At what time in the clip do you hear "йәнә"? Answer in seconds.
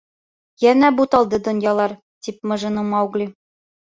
0.63-0.89